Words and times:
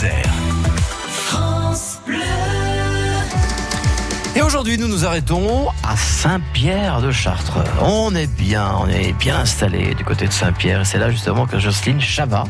Isère. 0.00 0.59
Aujourd'hui, 4.50 4.78
nous 4.78 4.88
nous 4.88 5.06
arrêtons 5.06 5.68
à 5.84 5.96
Saint-Pierre 5.96 7.00
de 7.00 7.12
Chartres. 7.12 7.58
On 7.82 8.12
est 8.16 8.26
bien, 8.26 8.68
on 8.80 8.88
est 8.88 9.12
bien 9.12 9.38
installé 9.38 9.94
du 9.94 10.04
côté 10.04 10.26
de 10.26 10.32
Saint-Pierre. 10.32 10.84
C'est 10.84 10.98
là 10.98 11.08
justement 11.08 11.46
que 11.46 11.60
Jocelyne 11.60 12.00
Chabat 12.00 12.42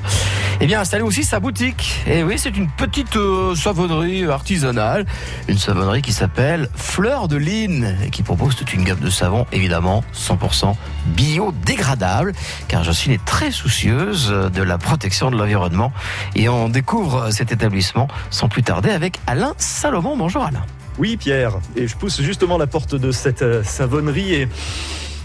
est 0.61 0.67
bien 0.67 0.81
installée 0.81 1.03
aussi 1.03 1.25
sa 1.25 1.41
boutique. 1.41 2.01
Et 2.07 2.23
oui, 2.23 2.39
c'est 2.39 2.57
une 2.57 2.71
petite 2.71 3.17
euh, 3.17 3.55
savonnerie 3.55 4.25
artisanale. 4.25 5.05
Une 5.47 5.59
savonnerie 5.59 6.01
qui 6.01 6.15
s'appelle 6.15 6.71
Fleur 6.75 7.29
de 7.29 7.37
Lynn 7.37 7.95
et 8.03 8.09
qui 8.09 8.23
propose 8.23 8.57
toute 8.57 8.73
une 8.73 8.85
gamme 8.85 9.01
de 9.01 9.11
savons, 9.11 9.47
évidemment 9.53 10.03
100% 10.15 10.75
biodégradable. 11.09 12.33
Car 12.69 12.83
Jocelyne 12.83 13.13
est 13.13 13.25
très 13.27 13.51
soucieuse 13.51 14.31
de 14.31 14.63
la 14.63 14.79
protection 14.79 15.31
de 15.31 15.37
l'environnement. 15.37 15.93
Et 16.35 16.49
on 16.49 16.71
découvre 16.71 17.31
cet 17.31 17.53
établissement 17.53 18.09
sans 18.31 18.49
plus 18.49 18.63
tarder 18.63 18.89
avec 18.89 19.21
Alain 19.27 19.53
Salomon. 19.59 20.17
Bonjour 20.17 20.43
Alain. 20.43 20.65
Oui, 21.01 21.17
Pierre. 21.17 21.61
Et 21.77 21.89
je 21.89 21.97
pousse 21.97 22.21
justement 22.21 22.59
la 22.59 22.67
porte 22.67 22.95
de 22.95 23.11
cette 23.11 23.41
euh, 23.41 23.65
savonnerie 23.65 24.35
et. 24.35 24.49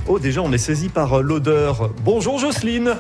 Oh, 0.08 0.20
déjà, 0.20 0.42
on 0.42 0.54
est 0.54 0.58
saisi 0.58 0.88
par 0.88 1.18
euh, 1.18 1.22
l'odeur. 1.22 1.90
Bonjour, 2.02 2.40
Jocelyne. 2.40 2.96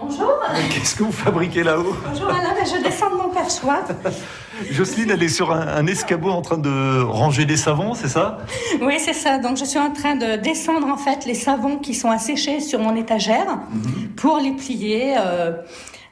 Bonjour. 0.00 0.30
Qu'est-ce 0.72 0.94
que 0.94 1.02
vous 1.02 1.10
fabriquez 1.10 1.64
là-haut? 1.64 1.92
Bonjour 2.08 2.28
Alain, 2.28 2.54
ben, 2.54 2.64
je 2.64 2.80
descends 2.84 3.10
de 3.10 3.16
mon 3.16 3.30
perchoir. 3.30 3.82
Jocelyne, 4.70 5.10
elle 5.10 5.22
est 5.24 5.28
sur 5.28 5.50
un, 5.52 5.66
un 5.66 5.86
escabeau 5.88 6.30
en 6.30 6.40
train 6.40 6.58
de 6.58 7.02
ranger 7.02 7.46
des 7.46 7.56
savons, 7.56 7.94
c'est 7.94 8.08
ça? 8.08 8.38
Oui, 8.80 8.94
c'est 9.00 9.12
ça. 9.12 9.38
Donc 9.38 9.56
je 9.56 9.64
suis 9.64 9.80
en 9.80 9.92
train 9.92 10.14
de 10.14 10.36
descendre 10.36 10.86
en 10.86 10.96
fait 10.96 11.26
les 11.26 11.34
savons 11.34 11.78
qui 11.78 11.94
sont 11.94 12.12
asséchés 12.12 12.60
sur 12.60 12.78
mon 12.78 12.94
étagère 12.94 13.58
pour 14.16 14.38
les 14.38 14.52
plier 14.52 15.16
euh, 15.18 15.50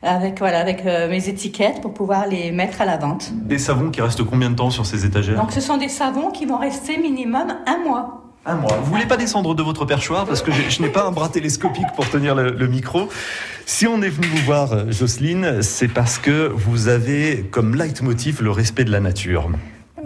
avec 0.02 0.38
voilà 0.38 0.61
avec 0.61 0.84
euh, 0.87 1.09
mes 1.09 1.29
étiquettes 1.29 1.80
pour 1.80 1.93
pouvoir 1.95 2.27
les 2.27 2.51
mettre 2.52 2.80
à 2.80 2.84
la 2.84 2.97
vente. 2.97 3.30
Des 3.33 3.59
savons 3.59 3.91
qui 3.91 4.01
restent 4.01 4.25
combien 4.25 4.51
de 4.51 4.55
temps 4.56 4.70
sur 4.70 4.87
ces 4.87 5.05
étagères? 5.05 5.37
Donc 5.37 5.52
ce 5.52 5.61
sont 5.61 5.77
des 5.77 5.89
savons 5.89 6.30
qui 6.30 6.47
vont 6.47 6.59
rester 6.59 6.98
minimum 6.98 7.55
un 7.67 7.78
mois. 7.84 8.25
Un 8.47 8.55
mois. 8.56 8.77
Vous 8.83 8.92
voulez 8.92 9.06
pas 9.06 9.17
descendre 9.17 9.55
de 9.55 9.62
votre 9.62 9.84
perchoir 9.84 10.25
parce 10.25 10.41
que 10.42 10.50
je 10.53 10.81
n'ai 10.81 10.89
pas 10.89 11.05
un 11.05 11.11
bras 11.11 11.28
télescopique 11.28 11.89
pour 11.97 12.09
tenir 12.09 12.34
le, 12.34 12.50
le 12.53 12.67
micro? 12.69 13.09
Si 13.67 13.87
on 13.87 14.00
est 14.00 14.09
venu 14.09 14.27
vous 14.28 14.45
voir, 14.47 14.72
euh, 14.72 14.91
Jocelyne, 14.91 15.62
c'est 15.62 15.89
parce 15.89 16.19
que 16.19 16.50
vous 16.55 16.89
avez 16.89 17.42
comme 17.50 17.75
leitmotiv 17.75 18.41
le 18.42 18.50
respect 18.50 18.84
de 18.84 18.91
la 18.91 19.00
nature. 19.00 19.50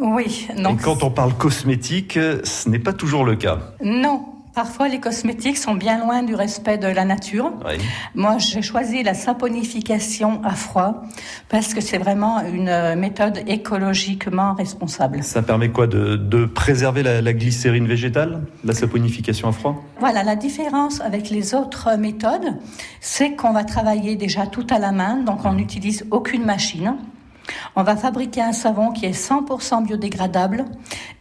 Oui. 0.00 0.48
Donc 0.58 0.80
Et 0.80 0.82
quand 0.82 1.04
on 1.04 1.10
parle 1.10 1.34
cosmétique, 1.34 2.18
ce 2.42 2.68
n'est 2.68 2.80
pas 2.80 2.92
toujours 2.92 3.24
le 3.24 3.36
cas. 3.36 3.58
non. 3.84 4.24
Parfois, 4.54 4.88
les 4.88 5.00
cosmétiques 5.00 5.56
sont 5.56 5.74
bien 5.74 5.98
loin 5.98 6.22
du 6.22 6.34
respect 6.34 6.76
de 6.76 6.86
la 6.86 7.06
nature. 7.06 7.52
Oui. 7.66 7.78
Moi, 8.14 8.36
j'ai 8.38 8.60
choisi 8.60 9.02
la 9.02 9.14
saponification 9.14 10.42
à 10.44 10.50
froid 10.50 11.02
parce 11.48 11.72
que 11.72 11.80
c'est 11.80 11.96
vraiment 11.96 12.42
une 12.42 12.94
méthode 12.96 13.42
écologiquement 13.46 14.52
responsable. 14.54 15.22
Ça 15.22 15.40
permet 15.40 15.70
quoi 15.70 15.86
de, 15.86 16.16
de 16.16 16.44
préserver 16.44 17.02
la, 17.02 17.22
la 17.22 17.32
glycérine 17.32 17.86
végétale, 17.86 18.42
la 18.62 18.74
saponification 18.74 19.48
à 19.48 19.52
froid? 19.52 19.82
Voilà, 20.00 20.22
la 20.22 20.36
différence 20.36 21.00
avec 21.00 21.30
les 21.30 21.54
autres 21.54 21.96
méthodes, 21.96 22.58
c'est 23.00 23.32
qu'on 23.36 23.52
va 23.52 23.64
travailler 23.64 24.16
déjà 24.16 24.46
tout 24.46 24.66
à 24.68 24.78
la 24.78 24.92
main, 24.92 25.16
donc 25.16 25.44
on 25.44 25.54
n'utilise 25.54 26.04
aucune 26.10 26.44
machine. 26.44 26.96
On 27.76 27.82
va 27.82 27.96
fabriquer 27.96 28.42
un 28.42 28.52
savon 28.52 28.92
qui 28.92 29.06
est 29.06 29.10
100% 29.10 29.84
biodégradable 29.84 30.64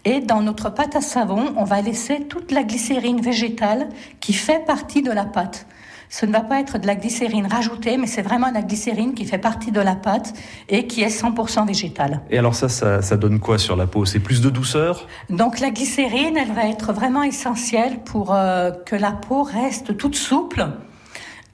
et 0.06 0.20
dans 0.20 0.42
notre 0.42 0.70
pâte 0.70 0.96
à 0.96 1.02
savon, 1.02 1.54
on 1.58 1.64
va 1.64 1.82
laisser 1.82 2.22
toute 2.28 2.52
la 2.52 2.64
glycérine 2.64 3.22
végétale 3.22 3.90
qui 4.20 4.34
fait 4.34 4.66
partie 4.66 5.02
de 5.02 5.12
la 5.12 5.26
pâte. 5.26 5.68
Ce 6.12 6.26
ne 6.26 6.34
va 6.34 6.42
pas 6.42 6.60
être 6.60 6.78
de 6.78 6.86
la 6.86 6.96
glycérine 6.96 7.48
rajoutée, 7.48 7.96
mais 7.96 8.06
c'est 8.06 8.22
vraiment 8.22 8.52
la 8.52 8.62
glycérine 8.62 9.14
qui 9.14 9.24
fait 9.24 9.38
partie 9.38 9.72
de 9.72 9.80
la 9.80 9.96
pâte 9.96 10.34
et 10.68 10.86
qui 10.86 11.04
est 11.04 11.08
100% 11.08 11.66
végétale. 11.66 12.20
Et 12.30 12.38
alors 12.38 12.54
ça, 12.54 12.68
ça, 12.68 13.02
ça 13.02 13.16
donne 13.16 13.40
quoi 13.40 13.58
sur 13.58 13.78
la 13.78 13.88
peau? 13.88 14.04
C'est 14.04 14.20
plus 14.20 14.42
de 14.42 14.50
douceur? 14.50 15.08
Donc 15.30 15.62
la 15.62 15.72
glycérine, 15.72 16.36
elle 16.36 16.52
va 16.52 16.68
être 16.68 16.92
vraiment 16.92 17.24
essentielle 17.24 18.00
pour 18.04 18.34
euh, 18.36 18.72
que 18.86 18.98
la 18.98 19.14
peau 19.14 19.44
reste 19.44 19.96
toute 19.96 20.16
souple. 20.16 20.68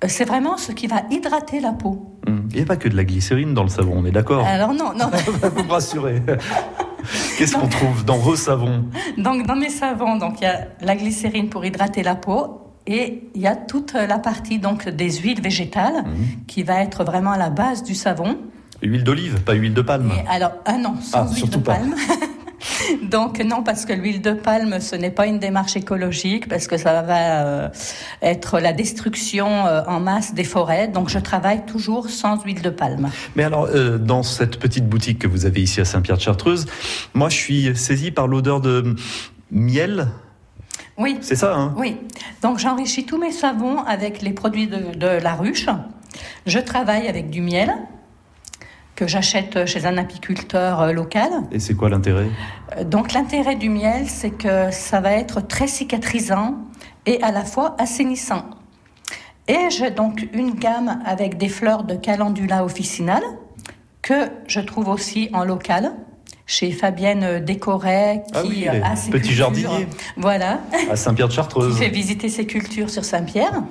Euh, 0.03 0.07
C'est 0.09 0.25
vraiment 0.25 0.57
ce 0.57 0.71
qui 0.71 0.87
va 0.87 1.03
hydrater 1.09 1.59
la 1.59 1.71
peau. 1.73 2.13
Hum. 2.27 2.47
Il 2.51 2.57
n'y 2.57 2.61
a 2.61 2.65
pas 2.65 2.77
que 2.77 2.89
de 2.89 2.95
la 2.95 3.03
glycérine 3.03 3.53
dans 3.53 3.63
le 3.63 3.69
savon, 3.69 3.93
on 3.95 4.05
est 4.05 4.11
d'accord 4.11 4.45
Alors 4.45 4.73
non, 4.73 4.93
non. 4.95 5.09
Vous 5.55 5.63
me 5.63 5.71
rassurez. 5.71 6.21
Qu'est-ce 7.37 7.55
qu'on 7.55 7.67
trouve 7.67 8.03
dans 8.05 8.17
vos 8.17 8.35
savons 8.35 8.85
Donc 9.17 9.45
dans 9.47 9.55
mes 9.55 9.69
savons, 9.69 10.17
donc 10.17 10.41
il 10.41 10.43
y 10.43 10.47
a 10.47 10.67
la 10.81 10.95
glycérine 10.95 11.49
pour 11.49 11.63
hydrater 11.65 12.03
la 12.03 12.15
peau 12.15 12.61
et 12.85 13.23
il 13.35 13.41
y 13.41 13.47
a 13.47 13.55
toute 13.55 13.93
la 13.93 14.17
partie 14.19 14.59
donc 14.59 14.87
des 14.89 15.11
huiles 15.19 15.41
végétales 15.41 16.03
qui 16.47 16.63
va 16.63 16.81
être 16.81 17.03
vraiment 17.03 17.31
à 17.31 17.37
la 17.37 17.49
base 17.49 17.83
du 17.83 17.95
savon. 17.95 18.37
Huile 18.81 19.03
d'olive, 19.03 19.41
pas 19.41 19.53
huile 19.53 19.73
de 19.73 19.81
palme. 19.81 20.11
Et 20.11 20.27
alors 20.29 20.51
ah 20.65 20.77
non, 20.77 20.95
sans 21.01 21.19
Ah, 21.19 21.27
huile 21.27 21.37
surtout 21.37 21.59
de 21.59 21.63
pas. 21.63 21.75
palme. 21.75 21.95
Donc 23.03 23.39
non, 23.39 23.63
parce 23.63 23.85
que 23.85 23.93
l'huile 23.93 24.21
de 24.21 24.33
palme, 24.33 24.79
ce 24.79 24.95
n'est 24.95 25.11
pas 25.11 25.27
une 25.27 25.39
démarche 25.39 25.75
écologique, 25.75 26.47
parce 26.47 26.67
que 26.67 26.77
ça 26.77 27.01
va 27.01 27.45
euh, 27.45 27.69
être 28.21 28.59
la 28.59 28.73
destruction 28.73 29.47
euh, 29.65 29.81
en 29.87 29.99
masse 29.99 30.33
des 30.33 30.43
forêts. 30.43 30.87
Donc 30.87 31.09
je 31.09 31.19
travaille 31.19 31.65
toujours 31.65 32.09
sans 32.09 32.41
huile 32.43 32.61
de 32.61 32.69
palme. 32.69 33.09
Mais 33.35 33.43
alors, 33.43 33.65
euh, 33.65 33.97
dans 33.97 34.23
cette 34.23 34.59
petite 34.59 34.87
boutique 34.87 35.19
que 35.19 35.27
vous 35.27 35.45
avez 35.45 35.61
ici 35.61 35.81
à 35.81 35.85
Saint-Pierre-de-Chartreuse, 35.85 36.65
moi 37.13 37.29
je 37.29 37.35
suis 37.35 37.75
saisi 37.75 38.11
par 38.11 38.27
l'odeur 38.27 38.61
de 38.61 38.95
miel. 39.51 40.07
Oui, 40.97 41.19
C'est 41.21 41.35
ça, 41.35 41.55
hein? 41.55 41.75
Oui. 41.77 41.97
Donc 42.41 42.57
j'enrichis 42.57 43.05
tous 43.05 43.19
mes 43.19 43.31
savons 43.31 43.83
avec 43.83 44.21
les 44.21 44.33
produits 44.33 44.67
de, 44.67 44.97
de 44.97 45.21
la 45.21 45.35
ruche. 45.35 45.67
Je 46.47 46.57
travaille 46.57 47.07
avec 47.07 47.29
du 47.29 47.41
miel 47.41 47.71
que 48.97 49.05
j'achète 49.07 49.65
chez 49.67 49.85
un 49.85 49.95
apiculteur 49.97 50.81
euh, 50.81 50.91
local. 50.91 51.29
Et 51.51 51.59
c'est 51.59 51.75
quoi 51.75 51.87
l'intérêt? 51.87 52.25
Euh, 52.77 52.83
Donc 52.83 53.13
l'intérêt 53.13 53.55
du 53.55 53.69
miel, 53.69 54.07
c'est 54.07 54.31
que 54.31 54.71
ça 54.71 54.99
va 54.99 55.11
être 55.13 55.39
très 55.39 55.67
cicatrisant 55.67 56.55
et 57.05 57.21
à 57.21 57.31
la 57.31 57.45
fois 57.45 57.75
assainissant. 57.79 58.43
Et 59.47 59.69
j'ai 59.69 59.91
donc 59.91 60.27
une 60.33 60.55
gamme 60.55 60.99
avec 61.05 61.37
des 61.37 61.47
fleurs 61.47 61.83
de 61.83 61.93
calendula 61.95 62.65
officinale 62.65 63.23
que 64.01 64.29
je 64.47 64.59
trouve 64.59 64.89
aussi 64.89 65.29
en 65.31 65.45
local 65.45 65.91
chez 66.47 66.71
Fabienne 66.71 67.39
Décoret 67.45 68.23
qui 68.27 68.33
Ah 68.33 68.41
oui, 68.47 68.67
euh, 68.67 68.81
a 68.83 68.95
ses 68.95 69.11
petits 69.11 69.27
cultures. 69.29 69.37
jardiniers. 69.53 69.87
Voilà, 70.17 70.59
À 70.89 70.95
qui 70.95 70.97
Saint-Pierre-de-Chartreuse. 70.97 71.77
fait 71.77 71.89
visiter 71.89 72.29
ses 72.29 72.47
cultures 72.47 72.89
sur 72.89 73.05
Saint-Pierre. 73.05 73.61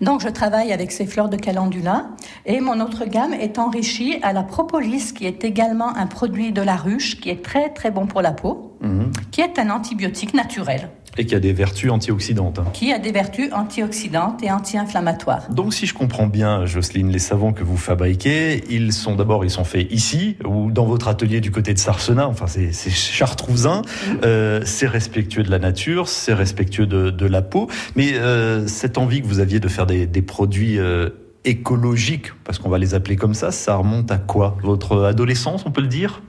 Donc 0.00 0.20
je 0.20 0.28
travaille 0.28 0.72
avec 0.72 0.92
ces 0.92 1.06
fleurs 1.06 1.28
de 1.28 1.36
calendula 1.36 2.06
et 2.46 2.60
mon 2.60 2.80
autre 2.80 3.04
gamme 3.04 3.32
est 3.34 3.58
enrichie 3.58 4.18
à 4.22 4.32
la 4.32 4.42
propolis 4.42 5.12
qui 5.14 5.26
est 5.26 5.44
également 5.44 5.96
un 5.96 6.06
produit 6.06 6.52
de 6.52 6.62
la 6.62 6.76
ruche 6.76 7.20
qui 7.20 7.30
est 7.30 7.44
très 7.44 7.70
très 7.70 7.90
bon 7.90 8.06
pour 8.06 8.22
la 8.22 8.32
peau, 8.32 8.76
Mhm. 8.80 9.12
qui 9.30 9.40
est 9.40 9.58
un 9.58 9.70
antibiotique 9.70 10.34
naturel, 10.34 10.90
Et 11.18 11.26
qui 11.26 11.34
a 11.34 11.40
des 11.40 11.52
vertus 11.52 11.90
antioxydantes. 11.90 12.58
hein. 12.58 12.64
qui 12.72 12.90
a 12.90 12.98
des 12.98 13.12
vertus 13.12 13.52
antioxydantes 13.52 14.42
et 14.42 14.50
anti-inflammatoires? 14.50 15.42
Donc, 15.50 15.74
si 15.74 15.86
je 15.86 15.92
comprends 15.92 16.26
bien, 16.26 16.64
Jocelyne, 16.64 17.10
les 17.10 17.18
savons 17.18 17.52
que 17.52 17.62
vous 17.62 17.76
fabriquez, 17.76 18.64
ils 18.70 18.94
sont 18.94 19.14
d'abord, 19.14 19.44
ils 19.44 19.50
sont 19.50 19.64
faits 19.64 19.92
ici 19.92 20.36
ou 20.46 20.70
dans 20.70 20.86
votre 20.86 21.08
atelier 21.08 21.42
du 21.42 21.50
côté 21.50 21.74
de 21.74 21.78
Sarsenat. 21.78 22.26
Enfin, 22.26 22.46
c'est 22.46 22.72
chartrousin. 22.90 23.82
Euh, 24.24 24.62
c'est 24.64 24.86
respectueux 24.86 25.42
de 25.42 25.50
la 25.50 25.58
nature, 25.58 26.08
c'est 26.08 26.32
respectueux 26.32 26.86
de, 26.86 27.10
de 27.10 27.26
la 27.26 27.42
peau. 27.42 27.68
Mais 27.94 28.14
euh, 28.14 28.66
cette 28.66 28.96
envie 28.96 29.20
que 29.20 29.26
vous 29.26 29.40
aviez 29.40 29.60
de 29.60 29.68
faire 29.68 29.84
des, 29.86 30.06
des 30.06 30.22
produits 30.22 30.78
euh, 30.78 31.10
écologiques, 31.44 32.32
parce 32.44 32.58
qu'on 32.58 32.70
va 32.70 32.78
les 32.78 32.94
appeler 32.94 33.16
comme 33.16 33.34
ça, 33.34 33.50
ça 33.50 33.76
remonte 33.76 34.10
à 34.10 34.16
quoi? 34.16 34.56
Votre 34.62 35.02
adolescence, 35.04 35.64
on 35.66 35.72
peut 35.72 35.82
le 35.82 35.88
dire? 35.88 36.22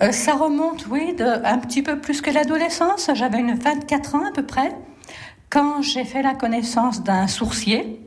Euh, 0.00 0.10
ça 0.10 0.34
remonte, 0.34 0.86
oui, 0.88 1.14
de, 1.14 1.24
un 1.24 1.58
petit 1.58 1.82
peu 1.82 1.98
plus 1.98 2.22
que 2.22 2.30
l'adolescence. 2.30 3.10
J'avais 3.14 3.38
une 3.38 3.54
24 3.54 4.14
ans 4.14 4.26
à 4.26 4.32
peu 4.32 4.44
près 4.44 4.72
quand 5.50 5.82
j'ai 5.82 6.04
fait 6.04 6.22
la 6.22 6.34
connaissance 6.34 7.02
d'un 7.02 7.26
sourcier. 7.26 8.00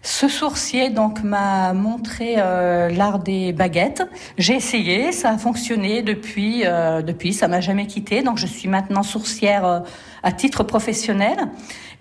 Ce 0.00 0.28
sourcier 0.28 0.88
donc 0.88 1.22
m'a 1.24 1.72
montré 1.72 2.36
euh, 2.38 2.88
l'art 2.88 3.18
des 3.18 3.52
baguettes. 3.52 4.08
J'ai 4.38 4.54
essayé, 4.54 5.12
ça 5.12 5.30
a 5.30 5.36
fonctionné 5.36 6.02
depuis. 6.02 6.62
euh, 6.64 7.02
depuis, 7.02 7.34
ça 7.34 7.48
m'a 7.48 7.60
jamais 7.60 7.86
quitté. 7.86 8.22
Donc 8.22 8.38
je 8.38 8.46
suis 8.46 8.68
maintenant 8.68 9.02
sourcière 9.02 9.66
euh, 9.66 9.80
à 10.22 10.32
titre 10.32 10.62
professionnel. 10.62 11.36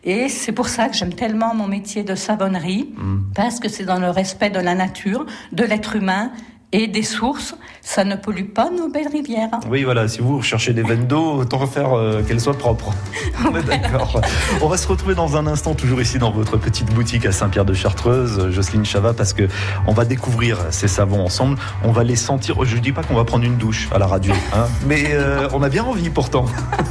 Et 0.04 0.30
c'est 0.30 0.52
pour 0.52 0.70
ça 0.70 0.88
que 0.88 0.96
j'aime 0.96 1.14
tellement 1.14 1.56
mon 1.56 1.66
métier 1.66 2.04
de 2.04 2.14
savonnerie, 2.14 2.94
parce 3.34 3.60
que 3.60 3.68
c'est 3.68 3.86
dans 3.86 3.98
le 3.98 4.12
respect 4.12 4.52
de 4.52 4.60
la 4.60 4.76
nature, 4.76 5.26
de 5.52 5.64
l'être 5.64 5.96
humain 5.96 6.32
et 6.76 6.88
des 6.88 7.04
sources. 7.04 7.56
Ça 7.82 8.04
ne 8.04 8.16
pollue 8.16 8.46
pas 8.46 8.70
nos 8.70 8.90
belles 8.90 9.08
rivières. 9.08 9.50
Oui, 9.70 9.84
voilà, 9.84 10.08
si 10.08 10.20
vous 10.20 10.38
recherchez 10.38 10.74
des 10.74 10.82
veines 10.82 11.08
d'eau, 11.08 11.36
autant 11.36 11.66
faire 11.68 11.94
euh, 11.94 12.22
qu'elles 12.24 12.42
soient 12.42 12.58
propres. 12.58 12.92
On 13.50 13.56
est 13.56 13.64
d'accord. 13.64 14.20
On 14.62 14.68
va 14.68 14.76
se 14.76 14.88
retrouver 14.88 15.16
dans 15.16 15.38
un 15.38 15.48
instant, 15.48 15.74
toujours 15.74 16.02
ici 16.02 16.18
dans 16.18 16.32
votre 16.32 16.58
petite 16.58 16.92
boutique 16.94 17.26
à 17.26 17.32
Saint-Pierre-de-Chartreuse, 17.32 18.50
Jocelyne 18.50 18.86
Chavat, 18.86 19.14
parce 19.14 19.34
que 19.34 19.48
on 19.88 19.94
va 19.94 20.04
découvrir 20.04 20.58
ces 20.72 20.88
savons 20.88 21.24
ensemble. 21.24 21.58
On 21.84 21.92
va 21.92 22.04
les 22.04 22.18
sentir. 22.18 22.58
Je 22.66 22.76
ne 22.76 22.82
dis 22.82 22.92
pas 22.92 23.04
qu'on 23.04 23.16
va 23.16 23.24
prendre 23.24 23.46
une 23.46 23.58
douche 23.58 23.88
à 23.94 24.00
la 24.00 24.08
radio, 24.08 24.34
hein, 24.54 24.66
mais 24.86 25.12
euh, 25.12 25.48
on 25.54 25.64
a 25.64 25.70
bien 25.70 25.84
envie 25.84 26.10
pourtant. 26.10 26.46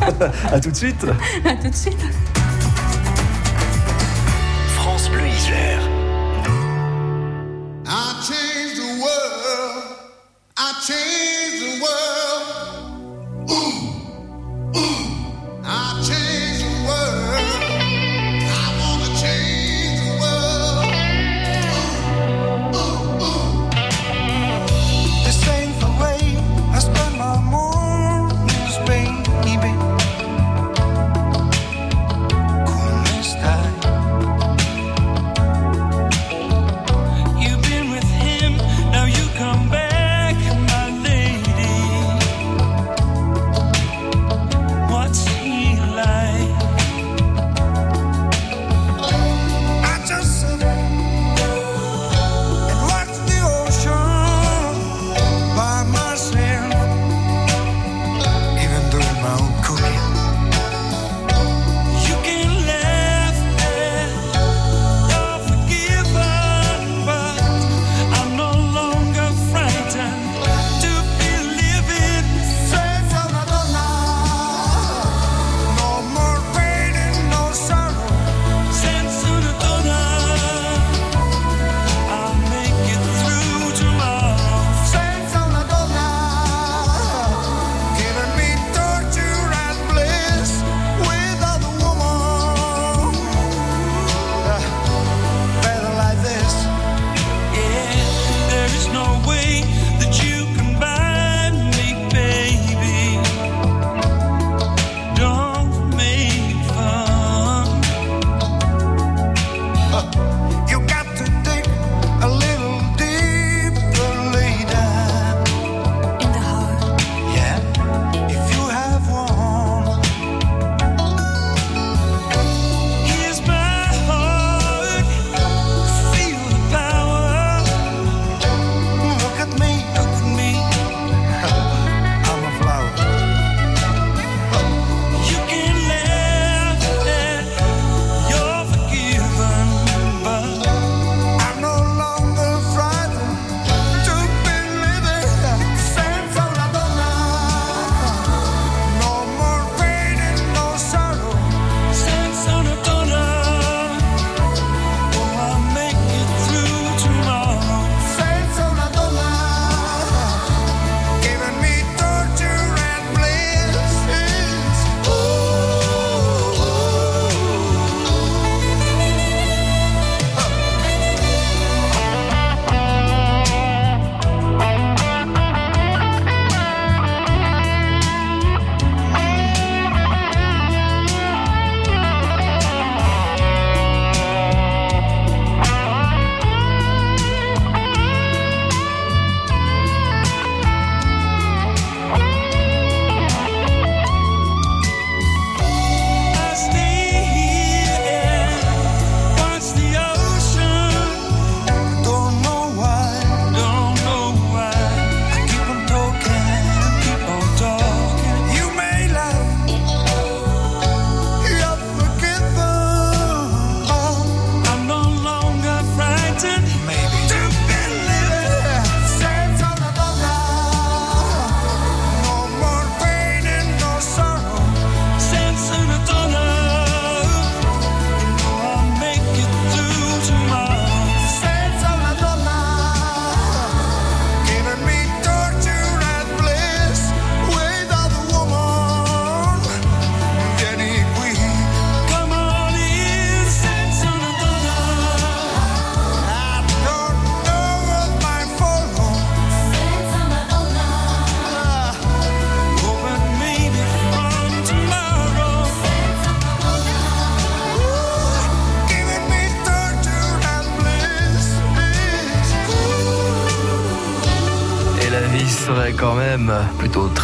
à 0.52 0.60
tout 0.60 0.70
de 0.70 0.76
suite. 0.76 1.04
À 1.44 1.56
tout 1.56 1.69
de 1.69 1.75
suite. 1.75 1.98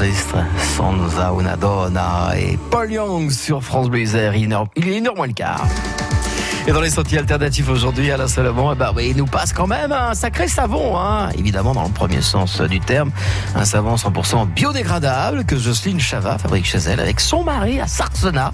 Triste 0.00 0.35
sans 0.57 0.95
una 1.38 1.57
donna 1.57 2.30
et 2.35 2.59
Paul 2.71 2.90
Young 2.90 3.30
sur 3.30 3.62
France 3.62 3.90
Bleu 3.90 4.00
Il 4.76 4.88
est 4.88 5.07
heure 5.07 5.14
moins 5.14 5.26
le 5.26 5.35
quart. 5.35 5.66
Et 6.67 6.73
dans 6.73 6.81
les 6.83 6.90
sentiers 6.90 7.19
alternatifs 7.19 7.69
aujourd'hui, 7.71 8.11
Alain 8.11 8.29
Salomon, 8.29 8.73
eh 8.73 8.76
ben, 8.76 8.93
il 9.00 9.17
nous 9.17 9.26
passe 9.26 9.52
quand 9.52 9.67
même 9.67 9.93
un 9.93 10.14
sacré 10.14 10.47
savon, 10.47 10.99
hein. 10.99 11.31
évidemment 11.38 11.73
dans 11.73 11.85
le 11.85 11.93
premier 11.93 12.21
sens 12.21 12.61
du 12.61 12.81
terme, 12.81 13.11
un 13.57 13.64
savon 13.64 13.95
100% 13.95 14.47
biodégradable 14.52 15.45
que 15.45 15.57
Jocelyne 15.57 16.00
Chava 16.00 16.37
fabrique 16.37 16.67
chez 16.67 16.79
elle 16.79 17.00
avec 17.00 17.19
son 17.19 17.45
mari 17.45 17.81
à 17.81 17.87
Sarsena 17.87 18.52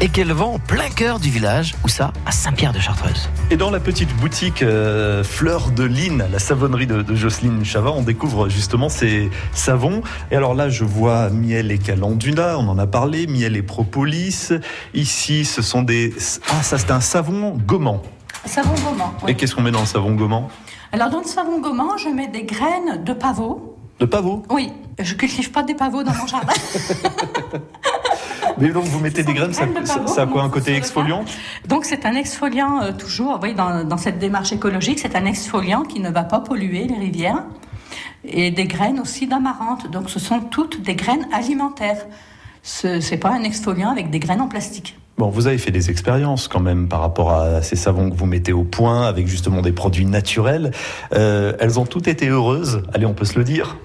et 0.00 0.08
qu'elle 0.08 0.32
vend 0.32 0.54
en 0.54 0.58
plein 0.58 0.90
cœur 0.90 1.18
du 1.18 1.30
village, 1.30 1.74
où 1.84 1.88
ça, 1.88 2.12
à 2.26 2.32
Saint-Pierre 2.32 2.72
de 2.72 2.78
Chartreuse. 2.78 3.28
Et 3.50 3.56
dans 3.56 3.70
la 3.70 3.80
petite 3.80 4.14
boutique 4.16 4.62
euh, 4.62 5.24
Fleur 5.24 5.70
de 5.70 5.84
Lynn, 5.84 6.24
la 6.30 6.38
savonnerie 6.38 6.86
de, 6.86 7.04
Jocelyne 7.14 7.64
Chava, 7.64 7.90
on 7.90 8.02
découvre 8.02 8.48
justement 8.48 8.88
ces 8.88 9.30
savons. 9.52 10.02
Et 10.30 10.36
alors 10.36 10.54
là, 10.54 10.68
je 10.68 10.84
vois 10.84 11.30
miel 11.30 11.72
et 11.72 11.78
calendula, 11.78 12.58
on 12.58 12.68
en 12.68 12.78
a 12.78 12.86
parlé, 12.86 13.26
miel 13.26 13.56
et 13.56 13.62
propolis. 13.62 14.52
Ici, 14.94 15.44
ce 15.44 15.62
sont 15.62 15.82
des... 15.82 16.12
Ah, 16.50 16.62
ça 16.62 16.78
c'est 16.78 16.92
un 16.92 17.00
savon 17.00 17.37
gommant. 17.66 18.02
Savon 18.44 18.74
gommant. 18.84 19.12
Et 19.26 19.34
qu'est-ce 19.34 19.54
qu'on 19.54 19.62
met 19.62 19.70
dans 19.70 19.80
le 19.80 19.86
savon 19.86 20.14
gommant? 20.14 20.48
Alors 20.92 21.10
dans 21.10 21.20
le 21.20 21.24
savon 21.26 21.60
gommant, 21.60 21.96
je 21.96 22.08
mets 22.08 22.28
des 22.28 22.44
graines 22.44 23.02
de 23.04 23.12
pavot 23.12 23.76
De 24.00 24.06
pavots 24.06 24.42
Oui, 24.50 24.72
je 24.98 25.14
cultive 25.14 25.50
pas 25.50 25.62
des 25.62 25.74
pavots 25.74 26.02
dans 26.02 26.14
mon 26.14 26.26
jardin. 26.26 26.52
Mais 28.58 28.70
donc 28.70 28.84
vous 28.84 29.00
mettez 29.00 29.22
des 29.22 29.34
graines, 29.34 29.52
ça, 29.52 29.66
de 29.66 29.72
pavot, 29.72 30.18
a 30.18 30.26
quoi 30.26 30.42
un 30.42 30.48
côté 30.48 30.74
exfoliant? 30.74 31.24
Donc 31.66 31.84
c'est 31.84 32.06
un 32.06 32.14
exfoliant 32.14 32.80
euh, 32.82 32.92
toujours, 32.92 33.38
oui, 33.42 33.54
dans, 33.54 33.84
dans 33.84 33.98
cette 33.98 34.18
démarche 34.18 34.52
écologique, 34.52 34.98
c'est 34.98 35.14
un 35.16 35.26
exfoliant 35.26 35.82
qui 35.82 36.00
ne 36.00 36.10
va 36.10 36.24
pas 36.24 36.40
polluer 36.40 36.86
les 36.86 36.98
rivières 36.98 37.44
et 38.24 38.50
des 38.50 38.66
graines 38.66 39.00
aussi 39.00 39.26
d'amarante. 39.26 39.90
Donc 39.90 40.10
ce 40.10 40.18
sont 40.18 40.40
toutes 40.40 40.82
des 40.82 40.94
graines 40.94 41.26
alimentaires. 41.32 42.06
Ce 42.68 43.10
n'est 43.10 43.16
pas 43.16 43.30
un 43.30 43.44
exfoliant 43.44 43.88
avec 43.88 44.10
des 44.10 44.18
graines 44.18 44.42
en 44.42 44.46
plastique. 44.46 44.98
Bon, 45.16 45.30
vous 45.30 45.46
avez 45.46 45.56
fait 45.56 45.70
des 45.70 45.88
expériences 45.88 46.48
quand 46.48 46.60
même 46.60 46.86
par 46.86 47.00
rapport 47.00 47.32
à 47.32 47.62
ces 47.62 47.76
savons 47.76 48.10
que 48.10 48.14
vous 48.14 48.26
mettez 48.26 48.52
au 48.52 48.62
point 48.62 49.06
avec 49.06 49.26
justement 49.26 49.62
des 49.62 49.72
produits 49.72 50.04
naturels. 50.04 50.70
Euh, 51.14 51.54
elles 51.60 51.80
ont 51.80 51.86
toutes 51.86 52.08
été 52.08 52.28
heureuses, 52.28 52.82
allez, 52.92 53.06
on 53.06 53.14
peut 53.14 53.24
se 53.24 53.38
le 53.38 53.44
dire. 53.44 53.78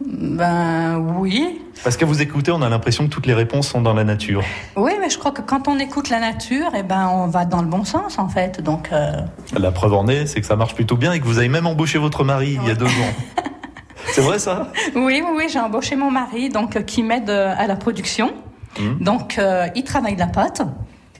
Ben 0.00 0.96
oui. 1.18 1.60
Parce 1.84 1.98
qu'à 1.98 2.06
vous 2.06 2.22
écouter, 2.22 2.50
on 2.50 2.62
a 2.62 2.68
l'impression 2.70 3.04
que 3.04 3.10
toutes 3.10 3.26
les 3.26 3.34
réponses 3.34 3.68
sont 3.68 3.82
dans 3.82 3.94
la 3.94 4.04
nature. 4.04 4.42
Oui, 4.74 4.92
mais 4.98 5.10
je 5.10 5.18
crois 5.18 5.32
que 5.32 5.42
quand 5.42 5.68
on 5.68 5.78
écoute 5.78 6.08
la 6.08 6.18
nature, 6.18 6.70
eh 6.74 6.82
ben, 6.82 7.10
on 7.12 7.26
va 7.26 7.44
dans 7.44 7.60
le 7.60 7.68
bon 7.68 7.84
sens 7.84 8.18
en 8.18 8.30
fait. 8.30 8.62
Donc, 8.62 8.88
euh, 8.90 9.12
La 9.56 9.70
preuve 9.70 9.92
en 9.92 10.08
est, 10.08 10.24
c'est 10.24 10.40
que 10.40 10.46
ça 10.46 10.56
marche 10.56 10.74
plutôt 10.74 10.96
bien 10.96 11.12
et 11.12 11.20
que 11.20 11.26
vous 11.26 11.38
avez 11.38 11.50
même 11.50 11.66
embauché 11.66 11.98
votre 11.98 12.24
mari 12.24 12.58
il 12.60 12.66
y 12.66 12.70
a 12.70 12.74
deux 12.74 12.86
ans. 12.86 13.14
C'est 14.12 14.20
vrai 14.20 14.38
ça? 14.38 14.72
Oui, 14.94 15.22
oui, 15.24 15.30
oui, 15.36 15.44
j'ai 15.48 15.58
embauché 15.60 15.96
mon 15.96 16.10
mari 16.10 16.48
donc, 16.48 16.76
euh, 16.76 16.82
qui 16.82 17.02
m'aide 17.02 17.30
euh, 17.30 17.54
à 17.56 17.66
la 17.66 17.76
production. 17.76 18.32
Mhm. 18.78 18.98
Donc, 19.00 19.38
euh, 19.38 19.66
il 19.74 19.84
travaille 19.84 20.16
la 20.16 20.26
pâte. 20.26 20.62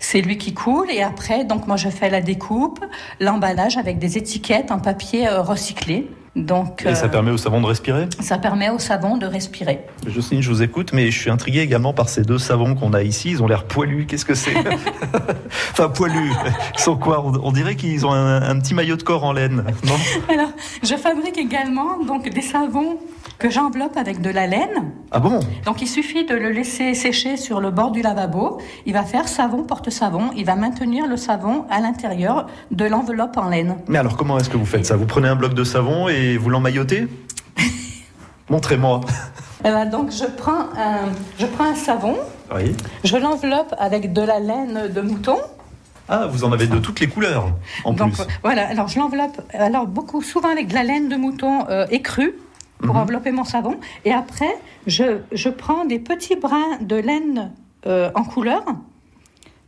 C'est 0.01 0.21
lui 0.21 0.39
qui 0.39 0.55
coule 0.55 0.91
et 0.93 1.03
après, 1.03 1.45
donc 1.45 1.67
moi 1.67 1.77
je 1.77 1.89
fais 1.89 2.09
la 2.09 2.21
découpe, 2.21 2.79
l'emballage 3.19 3.77
avec 3.79 3.99
des 3.99 4.17
étiquettes 4.17 4.71
en 4.71 4.79
papier 4.79 5.29
recyclé. 5.29 6.09
Donc, 6.37 6.85
Et 6.87 6.95
ça 6.95 7.07
euh, 7.07 7.09
permet 7.09 7.33
au 7.33 7.37
savon 7.37 7.61
de 7.61 7.67
respirer? 7.67 8.09
ça 8.21 8.39
permet 8.39 8.71
au 8.71 8.79
savon 8.79 9.17
de 9.17 9.27
respirer. 9.27 9.81
Jocelyne, 10.07 10.41
je 10.41 10.49
vous 10.51 10.63
écoute, 10.63 10.93
mais 10.93 11.11
je 11.11 11.19
suis 11.19 11.31
intrigué 11.31 11.61
également 11.61 11.93
par 11.93 12.09
ces 12.09 12.23
deux 12.23 12.39
savons 12.39 12.75
qu'on 12.77 12.93
a 12.93 13.03
ici. 13.03 13.31
Ils 13.31 13.43
ont 13.43 13.49
l'air 13.49 13.65
poilus. 13.65 14.07
Qu'est-ce 14.07 14.25
que 14.25 14.35
c'est? 14.35 14.55
Enfin, 15.79 15.91
poilus. 15.91 16.33
Ils 16.75 16.81
sont 16.81 16.97
quoi 16.97 17.25
on, 17.25 17.53
dirait 17.53 17.77
qu'ils 17.77 18.05
ont 18.05 18.11
un, 18.13 18.43
un 18.43 18.59
petit 18.59 18.75
maillot 18.75 18.97
de 18.97 19.03
corps 19.05 19.23
en 19.23 19.33
laine. 19.33 19.63
Non 19.85 19.95
Alors, 20.29 20.49
je 20.83 20.97
fabrique 20.97 21.39
également 21.39 22.03
donc 22.05 22.29
des 22.29 22.43
savons 22.43 22.99
que 23.39 23.49
j'enveloppe 23.49 23.97
avec 23.97 24.21
de 24.21 24.29
la 24.31 24.49
laine. 24.49 24.91
Ah 25.13 25.21
bon 25.21 25.39
Donc 25.65 25.81
il 25.81 25.87
suffit 25.87 26.27
de 26.27 26.35
le 26.35 26.51
laisser 26.51 26.95
sécher 26.95 27.37
sur 27.37 27.61
le 27.61 27.71
bord 27.71 27.93
du 27.93 28.03
lavabo. 28.03 28.59
Il 28.87 28.93
va 28.93 29.05
faire 29.05 29.29
savon 29.29 29.63
porte-savon. 29.63 30.31
Il 30.37 30.45
va 30.47 30.57
maintenir 30.57 31.07
le 31.07 31.17
savon 31.17 31.65
à 31.71 31.79
l'intérieur 31.79 32.49
de 32.73 32.85
l'enveloppe 32.85 33.37
en 33.37 33.49
laine. 33.49 33.77
Mais 33.87 33.99
alors, 33.99 34.17
comment 34.17 34.37
est-ce 34.37 34.51
que 34.51 34.57
vous 34.57 34.67
faites 34.67 34.85
ça? 34.85 34.97
Vous 34.97 35.07
prenez 35.07 35.29
un 35.29 35.37
bloc 35.37 35.55
de 35.55 35.63
savon 35.63 36.09
et 36.09 36.39
vous 36.39 36.51
l'emmaillotez? 36.51 37.07
Montrez-moi. 38.51 39.03
Eh 39.65 39.69
ben, 39.71 39.87
donc 39.87 40.11
je 40.11 40.25
prends, 40.25 40.63
un, 40.77 41.11
je 41.39 41.47
prends 41.47 41.71
un 41.71 41.75
savon, 41.77 42.17
Oui. 42.53 42.75
je 43.05 43.17
l'enveloppe 43.17 43.75
avec 43.79 44.13
de 44.13 44.23
la 44.23 44.41
laine 44.41 44.89
de 44.93 45.01
mouton. 45.01 45.37
Ah, 46.09 46.27
vous 46.27 46.45
en 46.45 46.53
avez 46.53 46.67
de 46.67 46.79
toutes 46.79 47.01
les 47.01 47.07
couleurs, 47.09 47.53
en 47.85 47.93
donc 47.93 48.15
plus. 48.15 48.23
voilà, 48.43 48.67
alors 48.69 48.89
je 48.89 48.99
l'enveloppe, 48.99 49.41
alors 49.53 49.87
beaucoup 49.87 50.23
souvent 50.23 50.49
avec 50.51 50.69
de 50.69 50.75
la 50.75 50.83
laine 50.83 51.09
de 51.09 51.17
mouton 51.17 51.67
euh, 51.69 51.87
écrue 51.91 52.35
pour 52.79 52.95
Mhm. 52.95 53.01
envelopper 53.03 53.31
mon 53.33 53.45
savon. 53.45 53.79
Et 54.05 54.13
après, 54.13 54.55
je, 54.87 55.19
je 55.33 55.49
prends 55.51 55.85
des 55.85 55.99
petits 55.99 56.37
brins 56.37 56.79
de 56.81 56.97
laine 56.97 57.51
euh, 57.87 58.11
en 58.15 58.25
couleur 58.25 58.65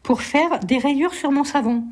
pour 0.03 0.23
faire 0.23 0.61
des 0.61 0.79
rayures 0.79 1.13
sur 1.15 1.31
mon 1.31 1.45
savon. 1.45 1.85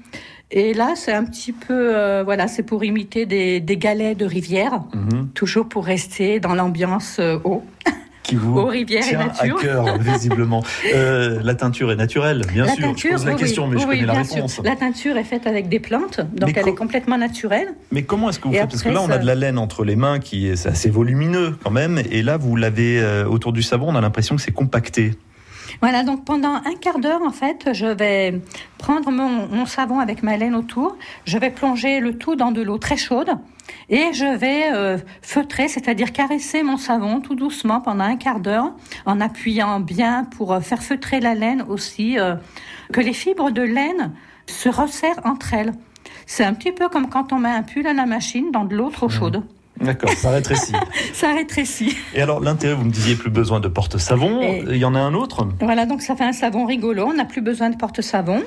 Et 0.50 0.72
là, 0.72 0.92
c'est 0.94 1.12
un 1.12 1.24
petit 1.24 1.52
peu, 1.52 1.94
euh, 1.94 2.22
voilà, 2.24 2.48
c'est 2.48 2.62
pour 2.62 2.82
imiter 2.84 3.26
des, 3.26 3.60
des 3.60 3.76
galets 3.76 4.16
de 4.16 4.24
rivière, 4.24 4.80
Mhm. 4.94 5.28
toujours 5.34 5.68
pour 5.68 5.84
rester 5.84 6.40
dans 6.40 6.54
l'ambiance 6.54 7.20
eau. 7.44 7.62
Qui 8.28 8.36
vous 8.36 8.58
Aux 8.58 8.66
rivières 8.66 9.02
tient 9.02 9.20
à 9.20 9.48
cœur, 9.48 9.98
visiblement. 9.98 10.62
Euh, 10.94 11.40
la 11.42 11.54
teinture 11.54 11.90
est 11.92 11.96
naturelle, 11.96 12.44
bien 12.52 12.64
la 12.64 12.72
sûr. 12.74 12.86
teinture, 12.86 13.10
je 13.10 13.16
pose 13.16 13.26
la 13.26 13.32
oui, 13.32 13.38
question, 13.38 13.64
oui, 13.64 13.70
mais 13.74 13.80
je 13.80 13.86
oui, 13.86 14.00
connais 14.00 14.06
la 14.06 14.22
réponse. 14.22 14.54
sûr. 14.54 14.62
La 14.62 14.76
teinture 14.76 15.16
est 15.16 15.24
faite 15.24 15.46
avec 15.46 15.68
des 15.68 15.80
plantes, 15.80 16.20
donc 16.34 16.50
Mais 16.54 16.60
elle 16.60 16.68
est 16.68 16.74
complètement 16.74 17.18
naturelle. 17.18 17.68
Mais 17.90 18.02
comment 18.02 18.30
est-ce 18.30 18.38
que 18.38 18.48
vous 18.48 18.54
Et 18.54 18.58
faites? 18.58 18.70
Parce 18.70 18.82
que 18.82 18.88
là, 18.88 19.02
on 19.02 19.10
a 19.10 19.18
de 19.18 19.26
la 19.26 19.34
laine 19.34 19.58
entre 19.58 19.84
les 19.84 19.96
mains 19.96 20.18
qui 20.18 20.48
est 20.48 20.66
assez 20.66 20.88
volumineux 20.90 21.56
quand 21.62 21.70
même. 21.70 22.00
Et 22.10 22.22
là, 22.22 22.36
vous 22.36 22.56
l'avez 22.56 23.00
euh, 23.00 23.26
autour 23.26 23.52
du 23.52 23.62
savon, 23.62 23.88
on 23.88 23.96
a 23.96 24.00
l'impression 24.00 24.36
que 24.36 24.42
c'est 24.42 24.52
compacté. 24.52 25.12
Voilà, 25.80 26.02
donc 26.02 26.24
pendant 26.24 26.54
un 26.54 26.74
quart 26.80 26.98
d'heure, 26.98 27.22
en 27.22 27.30
fait, 27.30 27.70
je 27.72 27.86
vais 27.86 28.40
prendre 28.78 29.10
mon, 29.10 29.48
mon 29.48 29.66
savon 29.66 30.00
avec 30.00 30.22
ma 30.22 30.36
laine 30.36 30.54
autour, 30.54 30.96
je 31.24 31.38
vais 31.38 31.50
plonger 31.50 32.00
le 32.00 32.16
tout 32.16 32.36
dans 32.36 32.52
de 32.52 32.62
l'eau 32.62 32.78
très 32.78 32.96
chaude 32.96 33.38
et 33.90 34.12
je 34.12 34.36
vais 34.36 34.72
euh, 34.72 34.98
feutrer, 35.22 35.68
c'est-à-dire 35.68 36.12
caresser 36.12 36.62
mon 36.62 36.76
savon 36.76 37.20
tout 37.20 37.34
doucement 37.34 37.80
pendant 37.80 38.04
un 38.04 38.16
quart 38.16 38.40
d'heure 38.40 38.72
en 39.06 39.20
appuyant 39.20 39.80
bien 39.80 40.24
pour 40.24 40.52
euh, 40.52 40.60
faire 40.60 40.82
feutrer 40.82 41.20
la 41.20 41.34
laine 41.34 41.64
aussi, 41.68 42.18
euh, 42.18 42.34
que 42.92 43.00
les 43.00 43.12
fibres 43.12 43.50
de 43.50 43.62
laine 43.62 44.12
se 44.46 44.68
resserrent 44.68 45.20
entre 45.24 45.54
elles. 45.54 45.72
C'est 46.26 46.44
un 46.44 46.54
petit 46.54 46.72
peu 46.72 46.88
comme 46.88 47.08
quand 47.08 47.32
on 47.32 47.38
met 47.38 47.50
un 47.50 47.62
pull 47.62 47.86
à 47.86 47.92
la 47.92 48.06
machine 48.06 48.50
dans 48.50 48.64
de 48.64 48.74
l'eau 48.74 48.90
trop 48.90 49.08
chaude. 49.08 49.42
D'accord, 49.80 50.10
ça 50.10 50.30
rétrécit. 50.30 50.72
Ça 51.12 51.34
rétrécit. 51.34 51.96
et 52.14 52.20
alors, 52.22 52.40
l'intérêt, 52.40 52.74
vous 52.74 52.84
me 52.84 52.90
disiez 52.90 53.14
plus 53.16 53.30
besoin 53.30 53.60
de 53.60 53.68
porte-savon. 53.68 54.40
Et- 54.42 54.64
Il 54.70 54.76
y 54.76 54.84
en 54.84 54.94
a 54.94 55.00
un 55.00 55.14
autre? 55.14 55.46
Voilà, 55.60 55.86
donc 55.86 56.02
ça 56.02 56.14
fait 56.16 56.24
un 56.24 56.32
savon 56.32 56.64
rigolo. 56.66 57.06
On 57.06 57.14
n'a 57.14 57.24
plus 57.24 57.40
besoin 57.40 57.70
de 57.70 57.76
porte-savon. 57.76 58.42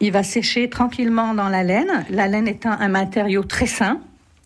Il 0.00 0.12
va 0.12 0.22
sécher 0.22 0.68
tranquillement 0.68 1.32
dans 1.34 1.48
la 1.48 1.62
laine. 1.62 2.04
La 2.10 2.26
laine 2.28 2.48
étant 2.48 2.72
un 2.72 2.88
matériau 2.88 3.44
très 3.44 3.66
sain, 3.66 3.98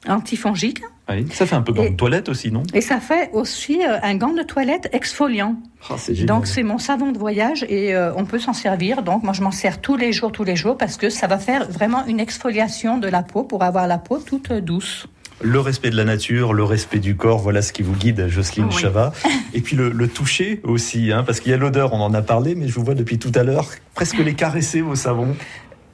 antifongique. 0.09 0.83
Oui. 1.09 1.27
Ça 1.33 1.45
fait 1.45 1.57
un 1.57 1.63
peu 1.63 1.73
gant 1.73 1.83
Et- 1.83 1.91
de 1.91 1.97
toilette 1.97 2.29
aussi, 2.29 2.53
non? 2.53 2.63
Et 2.73 2.81
ça 2.81 3.01
fait 3.01 3.31
aussi 3.33 3.81
euh, 3.85 3.99
un 4.03 4.15
gant 4.15 4.33
de 4.33 4.43
toilette 4.43 4.89
exfoliant. 4.93 5.57
Ah, 5.89 5.95
Donc 6.25 6.47
c'est 6.47 6.63
mon 6.63 6.79
savon 6.79 7.11
de 7.11 7.19
voyage 7.19 7.65
et 7.69 7.95
euh, 7.97 8.13
on 8.17 8.25
peut 8.25 8.39
s'en 8.39 8.53
servir. 8.53 9.03
Donc 9.03 9.25
moi 9.25 9.33
je 9.33 9.43
m'en 9.43 9.51
sers 9.51 9.81
tous 9.81 9.97
les 9.97 10.13
jours, 10.13 10.31
tous 10.31 10.45
les 10.45 10.55
jours 10.55 10.79
parce 10.79 10.97
que 10.97 11.11
ça 11.11 11.27
va 11.27 11.39
faire 11.39 11.69
vraiment 11.69 12.07
une 12.07 12.21
exfoliation 12.21 12.99
de 12.99 13.09
la 13.09 13.25
peau 13.25 13.43
pour 13.43 13.65
avoir 13.65 13.89
la 13.89 13.99
peau 13.99 14.19
toute 14.19 14.53
euh, 14.53 14.61
douce. 14.61 15.07
Le 15.43 15.59
respect 15.59 15.89
de 15.91 15.97
la 15.97 16.05
nature, 16.05 16.53
le 16.53 16.65
respect 16.65 16.99
du 16.99 17.17
corps, 17.17 17.39
voilà 17.39 17.63
ce 17.63 17.73
qui 17.73 17.83
vous 17.83 17.95
guide, 17.95 18.29
Jocelyne 18.29 18.67
Oui. 18.71 18.77
Chava. 18.79 19.13
Et 19.55 19.61
puis 19.63 19.75
le, 19.75 19.91
le 19.91 20.07
toucher 20.09 20.61
aussi, 20.65 21.13
hein, 21.13 21.23
parce 21.25 21.41
qu'il 21.41 21.51
y 21.51 21.55
a 21.55 21.57
l'odeur, 21.57 21.93
on 21.95 22.01
en 22.01 22.13
a 22.13 22.21
parlé, 22.23 22.55
mais 22.55 22.69
je 22.69 22.75
vous 22.75 22.85
vois 22.85 22.95
depuis 22.95 23.19
tout 23.19 23.33
à 23.35 23.43
l'heure 23.43 23.67
presque 23.95 24.19
les 24.19 24.35
caresser, 24.35 24.81
vos 24.83 24.97
savons. 24.97 25.35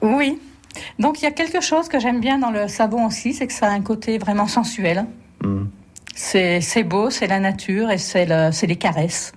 Oui. 0.01 0.37
Donc 0.99 1.21
il 1.21 1.23
y 1.23 1.27
a 1.27 1.31
quelque 1.31 1.61
chose 1.61 1.87
que 1.87 1.99
j'aime 1.99 2.19
bien 2.19 2.37
dans 2.39 2.51
le 2.51 2.67
savon 2.67 3.05
aussi, 3.07 3.33
c'est 3.33 3.47
que 3.47 3.53
ça 3.53 3.67
a 3.67 3.71
un 3.71 3.81
côté 3.81 4.17
vraiment 4.17 4.47
sensuel. 4.47 5.05
Hmm. 5.43 5.65
C'est 6.13 6.83
beau, 6.83 7.09
c'est 7.09 7.27
la 7.27 7.39
nature 7.39 7.89
et 7.91 7.97
c'est 7.97 8.25
le- 8.25 8.51
c'est 8.51 8.67
les 8.67 8.75
caresses. 8.75 9.31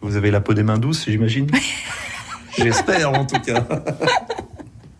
Vous 0.00 0.16
avez 0.16 0.30
la 0.30 0.40
peau 0.40 0.54
des 0.54 0.62
mains 0.62 0.78
douces, 0.78 1.04
j'imagine 1.08 1.46
J'espère 2.58 3.12
en 3.12 3.24
tout 3.24 3.40
cas. 3.40 3.66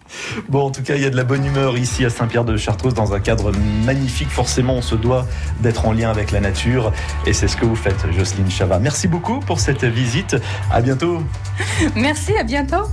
Bon, 0.48 0.66
en 0.66 0.70
tout 0.70 0.82
cas, 0.82 0.94
il 0.96 1.02
y 1.02 1.06
a 1.06 1.10
de 1.10 1.16
la 1.16 1.24
bonne 1.24 1.44
humeur 1.44 1.76
ici 1.76 2.04
à 2.04 2.10
Saint-Pierre 2.10 2.44
de 2.44 2.56
Chartreuse 2.56 2.94
dans 2.94 3.12
un 3.12 3.20
cadre 3.20 3.52
magnifique. 3.84 4.30
Forcément, 4.30 4.74
on 4.74 4.82
se 4.82 4.94
doit 4.94 5.26
d'être 5.60 5.86
en 5.86 5.92
lien 5.92 6.10
avec 6.10 6.30
la 6.30 6.40
nature 6.40 6.92
et 7.26 7.32
c'est 7.32 7.48
ce 7.48 7.56
que 7.56 7.64
vous 7.64 7.76
faites, 7.76 8.10
Jocelyne 8.16 8.50
Chava. 8.50 8.78
Merci 8.78 9.08
beaucoup 9.08 9.40
pour 9.40 9.60
cette 9.60 9.84
visite. 9.84 10.36
À 10.70 10.80
bientôt. 10.80 11.22
Merci, 11.94 12.36
à 12.36 12.44
bientôt. 12.44 12.84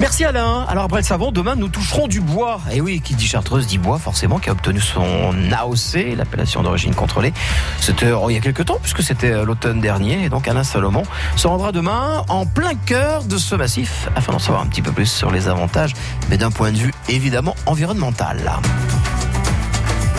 Merci 0.00 0.24
Alain. 0.24 0.64
Alors 0.68 0.84
après 0.84 0.98
le 0.98 1.04
savon, 1.04 1.32
demain 1.32 1.56
nous 1.56 1.68
toucherons 1.68 2.06
du 2.06 2.20
bois. 2.20 2.60
Et 2.72 2.80
oui, 2.80 3.00
qui 3.00 3.14
dit 3.14 3.26
chartreuse 3.26 3.66
dit 3.66 3.78
bois 3.78 3.98
forcément, 3.98 4.38
qui 4.38 4.48
a 4.48 4.52
obtenu 4.52 4.80
son 4.80 5.34
AOC, 5.50 6.16
l'appellation 6.16 6.62
d'origine 6.62 6.94
contrôlée. 6.94 7.32
C'était 7.80 8.12
oh, 8.12 8.30
il 8.30 8.34
y 8.34 8.36
a 8.36 8.40
quelques 8.40 8.64
temps, 8.64 8.78
puisque 8.80 9.02
c'était 9.02 9.32
euh, 9.32 9.44
l'automne 9.44 9.80
dernier. 9.80 10.24
Et 10.24 10.28
donc 10.28 10.46
Alain 10.46 10.62
Salomon 10.62 11.02
se 11.36 11.48
rendra 11.48 11.72
demain 11.72 12.24
en 12.28 12.46
plein 12.46 12.74
cœur 12.74 13.24
de 13.24 13.36
ce 13.38 13.54
massif, 13.56 14.08
afin 14.14 14.32
d'en 14.32 14.38
savoir 14.38 14.62
un 14.62 14.66
petit 14.66 14.82
peu 14.82 14.92
plus 14.92 15.10
sur 15.10 15.30
les 15.30 15.48
avantages, 15.48 15.94
mais 16.30 16.36
point 16.50 16.72
de 16.72 16.78
vue 16.78 16.94
évidemment 17.08 17.54
environnemental. 17.66 18.38